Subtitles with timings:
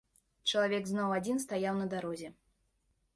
[0.51, 2.33] Чалавек зноў адзін стаяў на дарозе.